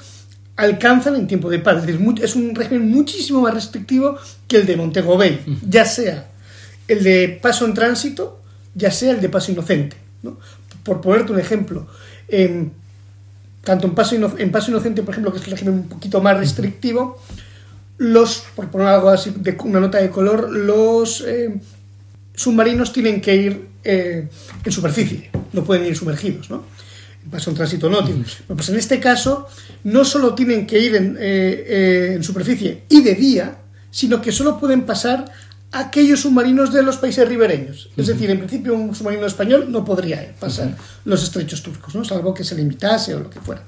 alcanzan 0.58 1.16
en 1.16 1.28
tiempo 1.28 1.50
de 1.50 1.60
paz, 1.60 1.78
es, 1.78 1.88
decir, 1.88 2.24
es 2.24 2.36
un 2.36 2.54
régimen 2.54 2.90
muchísimo 2.92 3.42
más 3.42 3.54
restrictivo 3.54 4.18
que 4.48 4.58
el 4.58 4.66
de 4.66 4.76
Montego 4.76 5.18
Bay, 5.18 5.42
ya 5.68 5.86
sea 5.86 6.28
el 6.88 7.04
de 7.04 7.40
paso 7.42 7.66
en 7.66 7.74
tránsito, 7.74 8.42
ya 8.74 8.92
sea 8.92 9.12
el 9.12 9.22
de 9.22 9.30
paso 9.30 9.52
inocente. 9.52 9.98
Por 10.84 11.02
ponerte 11.02 11.32
un 11.32 11.40
ejemplo, 11.40 11.88
tanto 13.64 13.88
en 13.88 13.96
paso, 13.96 14.16
en 14.38 14.52
paso 14.52 14.72
inocente, 14.72 15.02
por 15.02 15.14
ejemplo, 15.14 15.32
que 15.32 15.40
es 15.40 15.46
el 15.46 15.52
régimen 15.52 15.74
un 15.74 15.90
poquito 15.90 16.22
más 16.22 16.38
restrictivo, 16.38 17.20
los, 17.98 18.44
por 18.56 18.70
poner 18.70 18.88
algo 18.88 19.10
así, 19.10 19.34
de 19.36 19.58
una 19.64 19.80
nota 19.80 20.00
de 20.00 20.10
color, 20.10 20.50
los 20.52 21.22
eh, 21.26 21.60
submarinos 22.36 22.92
tienen 22.92 23.22
que 23.22 23.36
ir 23.36 23.68
eh, 23.84 24.28
en 24.64 24.72
superficie, 24.72 25.30
no 25.54 25.64
pueden 25.64 25.86
ir 25.86 25.96
sumergidos, 25.96 26.50
¿no? 26.50 26.64
En 27.24 27.32
paso 27.32 27.50
en 27.50 27.56
tránsito 27.56 27.90
no. 27.90 28.04
Tienen. 28.04 28.26
pues 28.48 28.70
en 28.70 28.76
este 28.76 29.00
caso, 29.00 29.48
no 29.84 30.04
solo 30.06 30.36
tienen 30.36 30.68
que 30.68 30.80
ir 30.80 30.96
en, 30.96 31.18
eh, 31.20 32.14
en 32.16 32.24
superficie 32.24 32.84
y 32.90 33.02
de 33.02 33.16
día, 33.16 33.58
sino 33.90 34.22
que 34.22 34.32
solo 34.32 34.60
pueden 34.60 34.84
pasar 34.84 35.26
aquellos 35.72 36.22
submarinos 36.22 36.72
de 36.72 36.84
los 36.84 36.98
países 36.98 37.28
ribereños. 37.28 37.90
Es 37.98 38.08
decir, 38.08 38.30
en 38.30 38.40
principio 38.40 38.76
un 38.76 38.96
submarino 38.96 39.26
español 39.26 39.68
no 39.70 39.84
podría 39.84 40.34
pasar 40.40 40.76
los 41.04 41.24
estrechos 41.24 41.62
turcos, 41.62 41.94
¿no? 41.96 42.06
salvo 42.06 42.34
que 42.34 42.44
se 42.44 42.56
le 42.56 42.62
invitase 42.62 43.14
o 43.14 43.20
lo 43.20 43.30
que 43.30 43.42
fuera. 43.42 43.64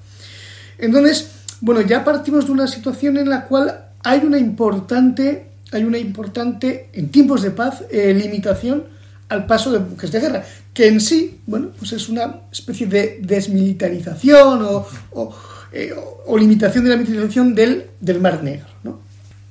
Entonces, 0.77 1.31
bueno, 1.59 1.81
ya 1.81 2.03
partimos 2.03 2.45
de 2.45 2.51
una 2.51 2.67
situación 2.67 3.17
en 3.17 3.29
la 3.29 3.45
cual 3.45 3.87
hay 4.03 4.21
una 4.25 4.37
importante, 4.37 5.47
hay 5.71 5.83
una 5.83 5.97
importante, 5.97 6.89
en 6.93 7.09
tiempos 7.09 7.41
de 7.41 7.51
paz, 7.51 7.83
eh, 7.91 8.13
limitación 8.13 8.85
al 9.29 9.45
paso 9.45 9.71
de 9.71 9.79
buques 9.79 10.11
de 10.11 10.19
guerra, 10.19 10.43
que 10.73 10.87
en 10.87 11.01
sí, 11.01 11.41
bueno, 11.45 11.69
pues 11.77 11.91
es 11.91 12.07
una 12.07 12.41
especie 12.51 12.87
de 12.87 13.19
desmilitarización 13.21 14.61
o, 14.61 14.87
o, 15.11 15.35
eh, 15.73 15.93
limitación 16.37 16.83
de 16.85 16.89
la 16.91 16.97
militarización 16.97 17.53
del, 17.53 17.87
del 17.99 18.21
Mar 18.21 18.43
Negro. 18.43 18.67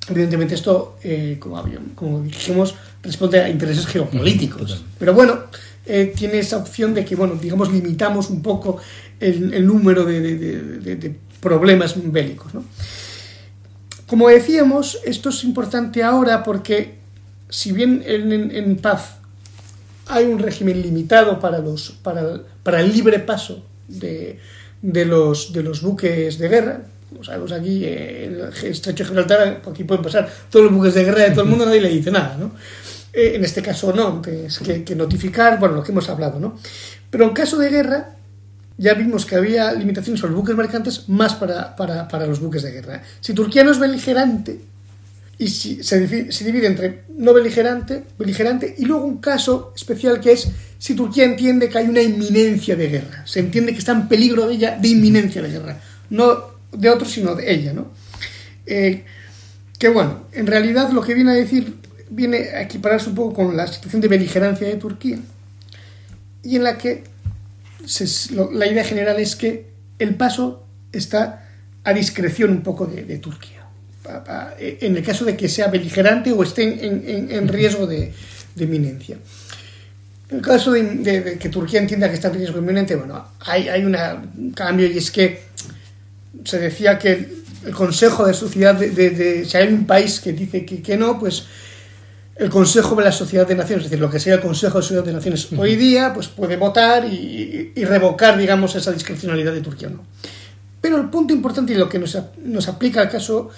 Evidentemente 0.09 0.55
esto, 0.55 0.97
eh, 1.03 1.37
como, 1.39 1.63
como, 1.95 2.21
dijimos, 2.21 2.75
responde 3.03 3.41
a 3.41 3.49
intereses 3.49 3.85
geopolíticos. 3.85 4.83
Pero 4.97 5.13
bueno, 5.13 5.39
eh, 5.85 6.13
tiene 6.15 6.39
esa 6.39 6.57
opción 6.57 6.93
de 6.93 7.03
que, 7.03 7.15
bueno, 7.15 7.35
digamos, 7.35 7.71
limitamos 7.71 8.29
un 8.29 8.41
poco 8.41 8.77
el, 9.19 9.65
número 9.65 10.05
de, 10.05 11.15
problemas 11.41 11.95
bélicos. 12.11 12.51
Como 14.07 14.29
decíamos, 14.29 14.99
esto 15.05 15.29
es 15.29 15.43
importante 15.43 16.03
ahora 16.03 16.43
porque 16.43 16.95
si 17.49 17.71
bien 17.71 18.03
en, 18.05 18.77
paz 18.77 19.17
hay 20.07 20.25
un 20.25 20.39
régimen 20.39 20.81
limitado 20.81 21.39
para, 21.39 21.59
los, 21.59 21.91
para, 21.91 22.41
para 22.63 22.81
el 22.81 22.93
libre 22.93 23.19
paso 23.19 23.65
de, 23.87 24.39
los, 24.81 25.53
de 25.53 25.63
los 25.63 25.81
buques 25.81 26.37
de 26.37 26.47
guerra, 26.47 26.81
como 27.09 27.23
sabemos 27.23 27.51
aquí, 27.51 27.83
eh, 27.85 28.25
el 28.25 28.41
estrecho 28.69 29.03
de 29.03 29.07
Gibraltar, 29.07 29.61
aquí 29.69 29.83
pueden 29.83 30.03
pasar 30.03 30.29
todos 30.49 30.65
los 30.65 30.73
buques 30.73 30.93
de 30.93 31.03
guerra 31.03 31.23
de 31.23 31.31
todo 31.31 31.43
el 31.43 31.49
mundo, 31.49 31.65
nadie 31.65 31.81
le 31.81 31.89
dice 31.89 32.11
nada, 32.11 32.35
¿no? 32.37 32.51
Eh, 33.13 33.33
en 33.35 33.43
este 33.43 33.61
caso 33.61 33.93
no, 33.93 34.21
es 34.25 34.59
que, 34.59 34.83
que, 34.83 34.95
notificar, 34.95 35.59
bueno, 35.59 35.75
lo 35.75 35.83
que 35.83 35.91
hemos 35.91 36.09
hablado, 36.09 36.39
¿no? 36.39 36.59
Pero 37.09 37.23
en 37.23 37.31
caso 37.31 37.57
de 37.57 37.69
guerra, 37.69 38.09
ya 38.77 38.93
vimos 38.93 39.25
que 39.25 39.35
había 39.35 39.73
limitaciones 39.73 40.19
sobre 40.19 40.33
los 40.33 40.41
buques 40.41 40.55
mercantes 40.55 41.09
más 41.09 41.35
para, 41.35 41.75
para, 41.75 42.07
para 42.07 42.27
los 42.27 42.39
buques 42.39 42.61
de 42.61 42.71
guerra. 42.71 43.01
Si 43.21 43.33
Turquía 43.33 43.63
no 43.63 43.71
es 43.71 43.79
beligerante, 43.79 44.59
y 45.39 45.47
si, 45.47 45.83
se, 45.83 45.99
divide, 45.99 46.31
se 46.31 46.45
divide 46.45 46.67
entre 46.67 47.03
no 47.09 47.33
beligerante, 47.33 48.03
beligerante, 48.19 48.75
y 48.77 48.85
luego 48.85 49.05
un 49.05 49.17
caso 49.17 49.73
especial 49.75 50.19
que 50.19 50.33
es 50.33 50.49
si 50.77 50.93
Turquía 50.93 51.23
entiende 51.23 51.69
que 51.69 51.77
hay 51.77 51.87
una 51.87 52.01
inminencia 52.01 52.75
de 52.75 52.89
guerra, 52.89 53.25
se 53.25 53.39
entiende 53.39 53.71
que 53.71 53.79
está 53.79 53.93
en 53.93 54.07
peligro 54.07 54.47
de 54.47 54.55
ella 54.55 54.77
de 54.79 54.89
inminencia 54.89 55.41
de 55.41 55.49
guerra. 55.49 55.79
No 56.09 56.56
de 56.71 56.89
otro, 56.89 57.07
sino 57.07 57.35
de 57.35 57.51
ella, 57.53 57.73
¿no? 57.73 57.91
Eh, 58.65 59.03
que 59.79 59.89
bueno, 59.89 60.25
en 60.33 60.47
realidad 60.47 60.91
lo 60.91 61.01
que 61.01 61.13
viene 61.13 61.31
a 61.31 61.35
decir, 61.35 61.75
viene 62.09 62.37
a 62.49 62.61
equipararse 62.63 63.09
un 63.09 63.15
poco 63.15 63.33
con 63.33 63.55
la 63.55 63.67
situación 63.67 64.01
de 64.01 64.07
beligerancia 64.07 64.67
de 64.67 64.75
Turquía, 64.75 65.19
y 66.43 66.55
en 66.55 66.63
la 66.63 66.77
que 66.77 67.03
la 68.51 68.67
idea 68.67 68.83
general 68.83 69.19
es 69.19 69.35
que 69.35 69.67
el 69.99 70.15
paso 70.15 70.65
está 70.91 71.47
a 71.83 71.93
discreción 71.93 72.51
un 72.51 72.61
poco 72.61 72.85
de, 72.85 73.17
Turquía, 73.17 73.65
en 74.59 74.97
el 74.97 75.03
caso 75.03 75.25
de 75.25 75.37
que 75.37 75.47
sea 75.47 75.67
beligerante 75.67 76.31
o 76.31 76.43
esté 76.43 76.85
en, 76.85 77.47
riesgo 77.47 77.87
de, 77.87 78.13
eminencia. 78.59 79.17
En 80.29 80.37
el 80.37 80.41
caso 80.41 80.71
de, 80.71 81.37
que 81.39 81.49
Turquía 81.49 81.79
entienda 81.79 82.09
que 82.09 82.15
está 82.15 82.27
en 82.27 82.35
riesgo 82.35 82.59
inminente, 82.59 82.95
bueno, 82.95 83.25
hay, 83.39 83.69
hay 83.69 83.85
un 83.85 84.51
cambio 84.51 84.87
y 84.87 84.97
es 84.97 85.11
que 85.11 85.46
se 86.47 86.59
decía 86.59 86.97
que 86.97 87.29
el, 87.65 87.73
Consejo 87.73 88.25
de 88.25 88.33
Sociedad, 88.33 88.75
de, 88.75 89.45
si 89.45 89.57
hay 89.57 89.73
un 89.73 89.85
país 89.85 90.21
que 90.21 90.31
dice 90.31 90.65
que, 90.65 90.81
que, 90.81 90.95
no, 90.95 91.19
pues 91.19 91.43
el 92.37 92.49
Consejo 92.49 92.95
de 92.95 93.03
la 93.03 93.11
Sociedad 93.11 93.45
de 93.45 93.55
Naciones, 93.55 93.85
es 93.85 93.91
decir, 93.91 94.01
lo 94.01 94.09
que 94.09 94.19
sea 94.19 94.35
el 94.35 94.39
Consejo 94.39 94.77
de 94.77 94.83
Sociedad 94.83 95.03
de 95.03 95.11
Naciones 95.11 95.49
hoy 95.57 95.75
día, 95.75 96.13
pues 96.13 96.29
puede 96.29 96.55
votar 96.55 97.03
y, 97.05 97.73
revocar, 97.83 98.37
digamos, 98.37 98.75
esa 98.75 98.93
discrecionalidad 98.93 99.51
de 99.51 99.59
Turquía. 99.59 99.89
¿no? 99.89 100.05
Pero 100.79 100.97
el 100.97 101.09
punto 101.09 101.33
importante 101.33 101.73
y 101.73 101.75
lo 101.75 101.89
que 101.89 101.99
nos, 101.99 102.17
nos 102.41 102.67
aplica 102.69 103.01
al 103.01 103.09
caso 103.09 103.49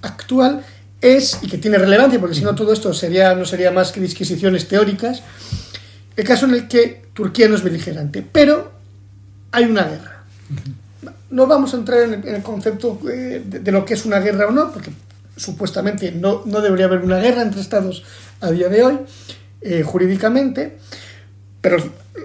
actual 0.00 0.64
es, 1.02 1.38
y 1.42 1.48
que 1.48 1.58
tiene 1.58 1.76
relevancia, 1.76 2.18
porque 2.18 2.34
si 2.34 2.42
no 2.42 2.54
todo 2.54 2.72
esto 2.72 2.94
sería, 2.94 3.34
no 3.34 3.44
sería 3.44 3.70
más 3.70 3.92
que 3.92 4.00
disquisiciones 4.00 4.68
teóricas, 4.68 5.22
el 6.16 6.24
caso 6.24 6.46
en 6.46 6.54
el 6.54 6.66
que 6.66 7.02
Turquía 7.12 7.46
no 7.48 7.56
es 7.56 7.62
beligerante, 7.62 8.24
pero 8.32 8.72
hay 9.52 9.64
una 9.64 9.84
guerra 9.84 10.24
no 11.30 11.46
vamos 11.46 11.74
a 11.74 11.76
entrar 11.76 12.00
en 12.00 12.26
el, 12.26 12.42
concepto 12.42 12.98
eh, 13.10 13.42
de, 13.44 13.72
lo 13.72 13.84
que 13.84 13.94
es 13.94 14.04
una 14.04 14.18
guerra 14.20 14.46
o 14.46 14.50
no, 14.50 14.72
porque 14.72 14.90
supuestamente 15.36 16.12
no, 16.12 16.42
debería 16.44 16.86
haber 16.86 17.00
una 17.00 17.18
guerra 17.18 17.42
entre 17.42 17.60
estados 17.60 18.04
a 18.40 18.50
día 18.50 18.68
de 18.68 18.82
hoy, 18.82 18.98
eh, 19.60 19.82
jurídicamente, 19.82 20.78
pero 21.60 21.76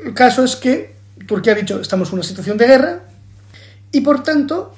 el 0.05 0.13
caso 0.13 0.43
es 0.43 0.55
que 0.55 0.95
Turquía 1.27 1.53
ha 1.53 1.55
dicho 1.55 1.79
estamos 1.79 2.09
en 2.09 2.15
una 2.15 2.23
situación 2.23 2.57
de 2.57 2.67
guerra 2.67 3.03
y 3.91 4.01
por 4.01 4.23
tanto 4.23 4.73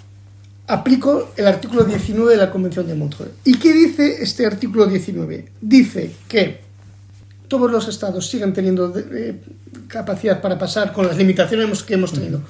aplico 0.67 1.32
el 1.38 1.48
artículo 1.48 1.84
19 1.84 2.32
de 2.32 2.38
la 2.38 2.51
Convención 2.51 2.88
de 2.88 2.96
Montreux. 2.96 3.32
¿Y 3.44 3.58
qué 3.58 3.74
dice 3.74 4.22
este 4.22 4.46
artículo 4.46 4.88
19? 4.88 5.51
Dice 5.62 6.12
que 6.27 6.62
todos 7.48 7.72
los 7.72 7.88
estados 7.88 8.27
siguen 8.29 8.53
teniendo 8.53 8.94
eh, 8.98 9.39
capacidad 9.88 10.41
para 10.41 10.58
pasar 10.58 10.94
con 10.94 11.05
las 11.05 11.17
limitaciones 11.17 11.84
que 11.84 11.94
hemos 11.94 12.12
tenido 12.12 12.41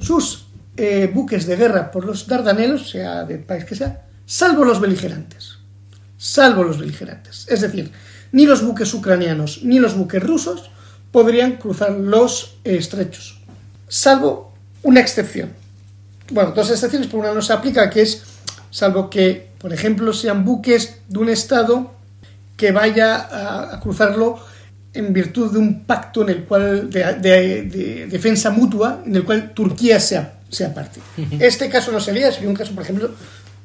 sus 0.00 0.47
eh, 0.80 1.10
buques 1.12 1.44
de 1.44 1.56
guerra 1.56 1.90
por 1.90 2.04
los 2.04 2.28
Dardanelos, 2.28 2.90
sea 2.90 3.24
del 3.24 3.40
país 3.40 3.64
que 3.64 3.74
sea, 3.74 4.06
salvo 4.24 4.64
los 4.64 4.80
beligerantes. 4.80 5.58
Salvo 6.16 6.62
los 6.62 6.78
beligerantes. 6.78 7.46
Es 7.48 7.62
decir, 7.62 7.90
ni 8.30 8.46
los 8.46 8.62
buques 8.62 8.94
ucranianos 8.94 9.64
ni 9.64 9.80
los 9.80 9.96
buques 9.96 10.22
rusos 10.22 10.70
podrían 11.10 11.56
cruzar 11.56 11.90
los 11.90 12.58
estrechos. 12.62 13.40
Salvo 13.88 14.54
una 14.84 15.00
excepción. 15.00 15.50
Bueno, 16.30 16.52
dos 16.52 16.70
excepciones, 16.70 17.08
por 17.08 17.20
una 17.20 17.34
no 17.34 17.42
se 17.42 17.52
aplica, 17.52 17.90
que 17.90 18.02
es, 18.02 18.22
salvo 18.70 19.10
que, 19.10 19.48
por 19.58 19.72
ejemplo, 19.72 20.12
sean 20.12 20.44
buques 20.44 20.98
de 21.08 21.18
un 21.18 21.28
Estado 21.28 21.92
que 22.56 22.70
vaya 22.70 23.72
a, 23.72 23.80
cruzarlo 23.80 24.38
en 24.94 25.12
virtud 25.12 25.52
de 25.52 25.58
un 25.58 25.84
pacto 25.84 26.22
en 26.22 26.28
el 26.28 26.44
cual 26.44 26.88
de, 26.88 27.14
de, 27.14 28.06
defensa 28.06 28.50
mutua 28.50 29.02
en 29.04 29.16
el 29.16 29.24
cual 29.24 29.54
Turquía 29.54 29.98
sea 29.98 30.37
sea 30.48 30.74
parte. 30.74 31.00
Este 31.38 31.68
caso 31.68 31.92
no 31.92 32.00
sería, 32.00 32.32
sería 32.32 32.48
un 32.48 32.54
caso, 32.54 32.72
por 32.74 32.82
ejemplo, 32.82 33.10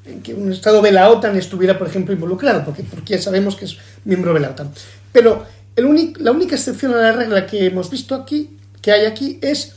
en 0.06 0.22
que 0.22 0.34
un 0.34 0.52
Estado 0.52 0.82
de 0.82 0.92
la 0.92 1.10
OTAN 1.10 1.38
estuviera, 1.38 1.78
por 1.78 1.88
ejemplo, 1.88 2.14
involucrado, 2.14 2.66
porque 2.66 2.84
Turquía 2.84 3.22
sabemos 3.22 3.56
que 3.56 3.66
es 3.66 3.78
miembro 4.06 4.34
de 4.34 4.40
la 4.42 4.50
OTAN. 4.50 4.72
Pero 5.12 5.46
el 5.76 6.14
la 6.20 6.32
única 6.32 6.56
excepción 6.56 6.94
a 6.94 6.98
la 6.98 7.12
regla 7.14 7.46
que 7.46 7.66
hemos 7.66 7.90
visto 7.90 8.16
aquí, 8.16 8.58
que 8.82 8.92
hay 8.92 9.06
aquí, 9.06 9.40
es 9.42 9.74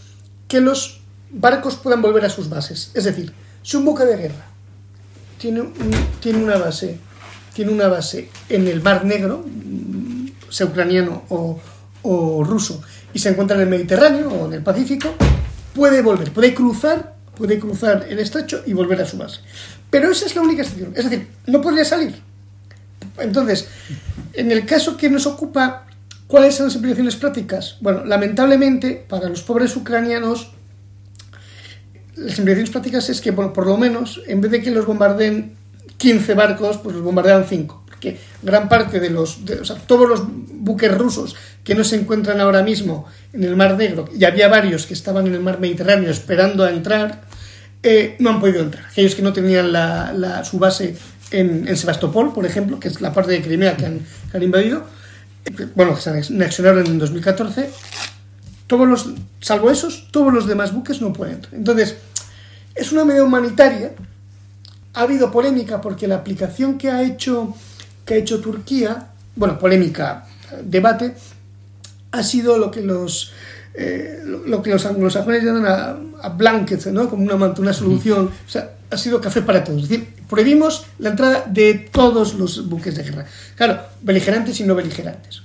que 0.48 0.60
los 0.60 1.00
barcos 1.30 1.76
puedan 1.76 2.02
volver 2.02 2.24
a 2.24 2.30
sus 2.30 2.48
bases. 2.48 2.90
Es 2.94 3.04
decir, 3.04 3.32
si 3.62 3.76
un 3.76 3.84
buque 3.84 4.04
de 4.04 4.16
guerra 4.16 4.46
tiene, 5.38 5.64
tiene 6.20 6.42
una 6.42 6.58
base 6.58 6.98
tiene 7.56 7.72
una 7.72 7.88
base 7.88 8.28
en 8.50 8.68
el 8.68 8.82
Mar 8.82 9.06
Negro, 9.06 9.42
sea 10.50 10.66
ucraniano 10.66 11.22
o, 11.30 11.58
o 12.02 12.44
ruso, 12.44 12.82
y 13.14 13.18
se 13.18 13.30
encuentra 13.30 13.56
en 13.56 13.62
el 13.62 13.68
Mediterráneo 13.70 14.28
o 14.28 14.46
en 14.46 14.52
el 14.52 14.62
Pacífico, 14.62 15.14
puede 15.76 16.00
volver, 16.00 16.32
puede 16.32 16.54
cruzar, 16.54 17.14
puede 17.36 17.58
cruzar 17.58 18.06
el 18.08 18.18
estrecho 18.18 18.62
y 18.66 18.72
volver 18.72 19.02
a 19.02 19.06
su 19.06 19.18
base. 19.18 19.40
Pero 19.90 20.10
esa 20.10 20.26
es 20.26 20.34
la 20.34 20.42
única 20.42 20.62
excepción, 20.62 20.92
es 20.96 21.04
decir, 21.04 21.28
no 21.46 21.60
podría 21.60 21.84
salir. 21.84 22.14
Entonces, 23.18 23.68
en 24.32 24.50
el 24.50 24.64
caso 24.64 24.96
que 24.96 25.10
nos 25.10 25.26
ocupa, 25.26 25.86
¿cuáles 26.26 26.54
son 26.54 26.66
las 26.66 26.74
implicaciones 26.74 27.16
prácticas? 27.16 27.76
Bueno, 27.80 28.04
lamentablemente, 28.04 29.04
para 29.06 29.28
los 29.28 29.42
pobres 29.42 29.76
ucranianos, 29.76 30.52
las 32.16 32.38
implicaciones 32.38 32.70
prácticas 32.70 33.10
es 33.10 33.20
que, 33.20 33.32
por 33.32 33.66
lo 33.66 33.76
menos, 33.76 34.22
en 34.26 34.40
vez 34.40 34.50
de 34.50 34.62
que 34.62 34.70
los 34.70 34.86
bombardeen 34.86 35.54
15 35.98 36.34
barcos, 36.34 36.78
pues 36.78 36.96
los 36.96 37.04
bombardean 37.04 37.44
5. 37.46 37.85
Porque 37.96 38.18
gran 38.42 38.68
parte 38.68 39.00
de 39.00 39.08
los, 39.08 39.38
o 39.60 39.64
sea, 39.64 39.76
todos 39.76 40.06
los 40.06 40.22
buques 40.26 40.92
rusos 40.96 41.34
que 41.64 41.74
no 41.74 41.82
se 41.82 41.96
encuentran 41.96 42.40
ahora 42.40 42.62
mismo 42.62 43.06
en 43.32 43.42
el 43.42 43.56
Mar 43.56 43.76
Negro, 43.76 44.06
y 44.16 44.24
había 44.24 44.48
varios 44.48 44.86
que 44.86 44.92
estaban 44.92 45.26
en 45.26 45.34
el 45.34 45.40
Mar 45.40 45.58
Mediterráneo 45.58 46.10
esperando 46.10 46.62
a 46.62 46.70
entrar, 46.70 47.22
eh, 47.82 48.16
no 48.18 48.30
han 48.30 48.40
podido 48.40 48.60
entrar. 48.60 48.84
Aquellos 48.86 49.14
que 49.14 49.22
no 49.22 49.32
tenían 49.32 49.72
la, 49.72 50.44
su 50.44 50.58
base 50.58 50.94
en, 51.30 51.74
Sebastopol, 51.74 52.34
por 52.34 52.44
ejemplo, 52.44 52.78
que 52.78 52.88
es 52.88 53.00
la 53.00 53.14
parte 53.14 53.32
de 53.32 53.40
Crimea 53.40 53.76
que 53.76 53.86
han, 53.86 54.00
que 54.30 54.36
han 54.36 54.42
invadido, 54.42 54.84
eh, 55.46 55.66
bueno, 55.74 55.94
que 55.94 56.02
se 56.02 56.10
anexionaron 56.10 56.86
en 56.86 56.98
2014, 56.98 57.70
todos 58.66 58.86
los, 58.86 59.10
salvo 59.40 59.70
esos, 59.70 60.08
todos 60.10 60.34
los 60.34 60.46
demás 60.46 60.74
buques 60.74 61.00
no 61.00 61.14
pueden 61.14 61.36
entrar. 61.36 61.54
Entonces, 61.54 61.96
es 62.74 62.92
una 62.92 63.06
medida 63.06 63.24
humanitaria. 63.24 63.92
Ha 64.92 65.02
habido 65.02 65.30
polémica 65.30 65.80
porque 65.80 66.06
la 66.06 66.16
aplicación 66.16 66.78
que 66.78 66.90
ha 66.90 67.02
hecho, 67.02 67.54
que 68.06 68.14
ha 68.14 68.16
hecho 68.16 68.40
Turquía, 68.40 69.08
bueno, 69.34 69.58
polémica, 69.58 70.26
debate, 70.62 71.14
ha 72.12 72.22
sido 72.22 72.56
lo 72.56 72.70
que 72.70 72.80
los, 72.80 73.32
eh, 73.74 74.22
lo 74.46 74.62
que 74.62 74.70
los 74.70 74.86
anglosajones 74.86 75.44
llaman 75.44 75.66
a, 75.66 75.96
a 76.22 76.28
blanket, 76.30 76.86
¿no? 76.86 77.10
como 77.10 77.24
una, 77.24 77.34
una 77.34 77.72
solución. 77.72 78.30
O 78.46 78.50
sea, 78.50 78.70
ha 78.90 78.96
sido 78.96 79.20
café 79.20 79.42
para 79.42 79.64
todos. 79.64 79.82
Es 79.82 79.88
decir, 79.88 80.14
prohibimos 80.28 80.86
la 80.98 81.10
entrada 81.10 81.44
de 81.46 81.74
todos 81.74 82.34
los 82.34 82.68
buques 82.68 82.94
de 82.94 83.02
guerra. 83.02 83.26
Claro, 83.56 83.80
beligerantes 84.02 84.60
y 84.60 84.64
no 84.64 84.74
beligerantes. 84.74 85.42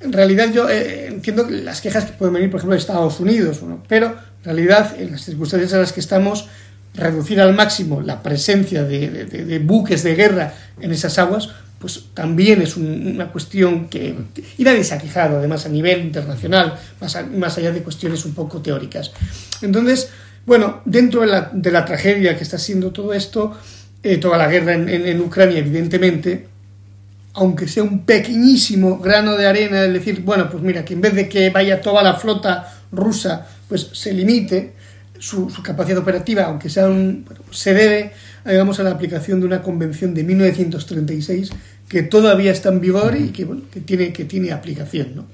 En 0.00 0.12
realidad 0.12 0.50
yo 0.52 0.68
eh, 0.68 1.08
entiendo 1.08 1.46
las 1.48 1.80
quejas 1.80 2.06
que 2.06 2.12
pueden 2.12 2.34
venir, 2.34 2.50
por 2.50 2.58
ejemplo, 2.58 2.74
de 2.74 2.80
Estados 2.80 3.20
Unidos, 3.20 3.60
pero 3.86 4.06
en 4.08 4.44
realidad, 4.44 4.94
en 4.98 5.12
las 5.12 5.22
circunstancias 5.22 5.72
en 5.74 5.80
las 5.80 5.92
que 5.92 6.00
estamos, 6.00 6.48
reducir 6.94 7.40
al 7.40 7.54
máximo 7.54 8.00
la 8.00 8.22
presencia 8.22 8.84
de, 8.84 9.60
buques 9.64 10.02
de 10.02 10.14
guerra 10.14 10.54
en 10.80 10.92
esas 10.92 11.18
aguas, 11.18 11.50
pues 11.78 12.04
también 12.12 12.60
es 12.60 12.76
una 12.76 13.28
cuestión 13.28 13.88
que, 13.88 14.14
y 14.58 14.68
ha 14.68 14.98
quejado, 14.98 15.38
además 15.38 15.64
a 15.64 15.68
nivel 15.70 16.00
internacional, 16.02 16.78
más, 17.00 17.18
más 17.34 17.56
allá 17.58 17.72
de 17.72 17.82
cuestiones 17.82 18.24
un 18.24 18.34
poco 18.34 18.60
teóricas. 18.60 19.12
Entonces, 19.62 20.10
bueno, 20.44 20.82
dentro 20.84 21.22
de 21.22 21.28
la, 21.28 21.50
de 21.52 21.70
la 21.70 21.84
tragedia 21.84 22.36
que 22.36 22.42
está 22.42 22.58
siendo 22.58 22.90
todo 22.90 23.14
esto, 23.14 23.56
eh, 24.02 24.18
toda 24.18 24.36
la 24.36 24.48
guerra 24.48 24.74
en, 24.74 24.88
en 24.88 25.20
Ucrania, 25.20 25.58
evidentemente, 25.58 26.48
aunque 27.34 27.68
sea 27.68 27.82
un 27.82 28.04
pequeñísimo 28.04 28.98
grano 28.98 29.36
de 29.36 29.46
arena, 29.46 29.84
es 29.84 29.92
decir, 29.92 30.22
bueno, 30.22 30.50
pues 30.50 30.62
mira, 30.62 30.84
que 30.84 30.94
en 30.94 31.00
vez 31.00 31.14
de 31.14 31.28
que 31.28 31.50
vaya 31.50 31.80
toda 31.80 32.02
la 32.02 32.14
flota 32.14 32.74
rusa, 32.92 33.46
pues 33.68 33.88
se 33.92 34.12
limite 34.12 34.74
su, 35.20 35.48
capacidad 35.62 35.98
operativa, 35.98 36.44
aunque 36.44 36.68
sea 36.68 36.88
un, 36.88 37.26
se 37.50 37.74
debe, 37.74 38.12
digamos, 38.44 38.80
a 38.80 38.82
la 38.82 38.90
aplicación 38.90 39.38
de 39.40 39.46
una 39.46 39.62
convención 39.62 40.14
de 40.14 40.24
1936 40.24 41.50
que 41.88 42.02
todavía 42.02 42.50
está 42.50 42.70
en 42.70 42.80
vigor 42.80 43.16
y 43.16 43.28
que, 43.28 43.44
bueno, 43.44 43.62
que, 43.70 43.80
tiene, 43.80 44.12
que 44.12 44.24
tiene 44.24 44.50
aplicación, 44.50 45.14
¿no? 45.14 45.26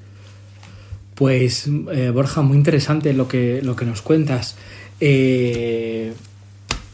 Pues, 1.14 1.68
eh, 1.92 2.10
Borja, 2.10 2.42
muy 2.42 2.56
interesante 2.56 3.14
lo 3.14 3.28
que, 3.28 3.62
lo 3.62 3.76
que 3.76 3.86
nos 3.86 4.02
cuentas. 4.02 4.56
Eh, 5.00 6.12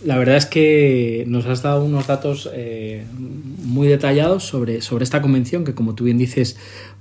la 0.05 0.19
verdad 0.19 0.37
es 0.37 0.47
que 0.47 1.25
nos 1.27 1.47
has 1.47 1.63
dado 1.63 1.85
unos 1.85 2.07
datos 2.07 2.49
eh, 2.53 3.05
muy 3.17 3.89
detallados 3.89 4.45
sobre, 4.45 4.81
sobre 4.81 5.05
esta 5.05 5.23
convención 5.23 5.65
que, 5.65 5.75
como 5.75 5.95
tú 5.95 6.05
bien 6.05 6.19
dices, 6.19 6.57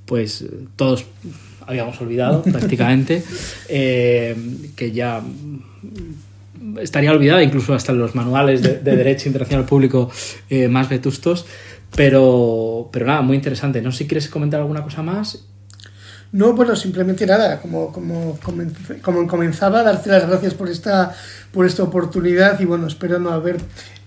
pues 0.05 0.45
todos 0.77 1.05
habíamos 1.65 1.99
olvidado 2.01 2.41
prácticamente, 2.51 3.23
eh, 3.69 4.35
que 4.75 4.91
ya 4.91 5.21
estaría 6.79 7.11
olvidada 7.11 7.43
incluso 7.43 7.73
hasta 7.73 7.91
en 7.91 7.99
los 7.99 8.15
manuales 8.15 8.61
de, 8.61 8.77
Derecho 8.79 9.27
Internacional 9.27 9.65
Público 9.65 10.09
eh, 10.49 10.67
más 10.67 10.89
vetustos. 10.89 11.45
Pero, 11.93 12.89
pero 12.93 13.05
nada, 13.05 13.21
muy 13.21 13.35
interesante. 13.35 13.81
No 13.81 13.91
sé 13.91 13.99
si 13.99 14.07
quieres 14.07 14.29
comentar 14.29 14.61
alguna 14.61 14.81
cosa 14.81 15.03
más 15.03 15.43
no, 16.31 16.53
bueno, 16.53 16.77
simplemente 16.77 17.25
nada, 17.25 17.59
como, 17.59 17.91
como, 17.91 18.39
como 19.01 19.27
comenzaba, 19.27 19.83
darte 19.83 20.09
las 20.09 20.27
gracias 20.29 20.53
por 20.53 20.69
esta, 20.69 21.13
por 21.51 21.65
esta 21.65 21.83
oportunidad 21.83 22.57
y 22.61 22.65
bueno, 22.65 22.87
espero 22.87 23.19
no 23.19 23.31
haber 23.31 23.57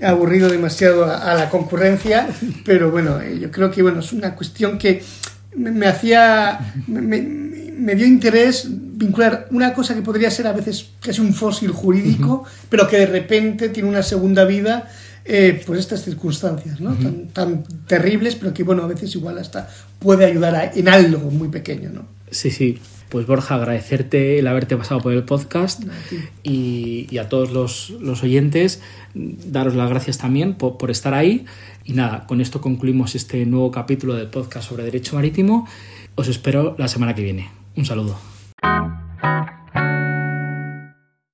aburrido 0.03 0.49
demasiado 0.49 1.05
a, 1.05 1.35
la 1.35 1.51
concurrencia, 1.51 2.27
pero 2.65 2.91
bueno, 2.91 3.21
eh, 3.21 3.39
yo 3.39 3.51
creo 3.51 3.71
que 3.71 3.83
bueno, 3.83 4.01
es 4.01 4.15
una 4.15 4.35
cuestión 4.35 4.79
que 4.79 5.03
me, 5.55 5.87
hacía, 5.87 6.73
me, 6.87 7.03
me, 7.03 7.44
dio 7.95 8.07
interés 8.07 8.69
vincular 8.71 9.49
una 9.51 9.75
cosa 9.75 9.95
que 9.95 10.03
podría 10.03 10.31
ser 10.31 10.47
a 10.47 10.53
veces 10.53 10.91
casi 11.01 11.21
un 11.21 11.35
fósil 11.35 11.71
jurídico, 11.71 12.45
pero 12.69 12.89
que 12.89 12.99
de 12.99 13.07
repente 13.07 13.69
tiene 13.69 13.89
una 13.89 14.03
segunda 14.03 14.45
vida 14.45 14.89
eh, 15.27 15.63
pues 15.65 15.81
estas 15.81 16.05
circunstancias 16.05 16.81
¿no? 16.81 16.95
tan, 16.95 17.29
tan, 17.29 17.65
terribles, 17.87 18.35
pero 18.35 18.53
que 18.53 18.63
bueno, 18.63 18.83
a 18.83 18.87
veces 18.87 19.15
igual 19.15 19.39
hasta 19.39 19.71
puede 19.99 20.27
ayudar 20.27 20.73
en 20.75 20.89
algo 20.89 21.31
muy 21.31 21.49
pequeño. 21.49 21.91
¿no? 21.91 22.07
Sí, 22.31 22.51
sí. 22.51 22.79
Pues 23.09 23.27
Borja, 23.27 23.55
agradecerte 23.55 24.41
el 24.41 24.47
haberte 24.49 24.77
pasado 24.77 25.01
por 25.01 25.13
el 25.13 25.23
podcast 25.23 25.85
y, 26.43 27.17
a 27.17 27.29
todos 27.29 27.53
los, 27.53 28.23
oyentes, 28.23 28.81
daros 29.15 29.77
las 29.77 29.89
gracias 29.89 30.19
también 30.19 30.55
por, 30.55 30.79
por 30.79 30.91
estar 30.91 31.15
ahí. 31.15 31.47
Y 31.85 31.93
nada, 31.93 32.27
con 32.27 32.41
esto 32.41 32.61
concluimos 32.61 33.15
este 33.15 33.47
nuevo 33.47 33.71
capítulo 33.71 34.15
del 34.15 34.29
podcast 34.29 34.69
sobre 34.69 34.85
Derecho 34.85 35.15
Marítimo. 35.15 35.69
Os 36.17 36.29
espero 36.29 36.75
la 36.77 36.89
semana 36.89 37.15
que 37.15 37.23
viene. 37.23 37.64
Un 37.77 37.85
saludo. 37.85 38.34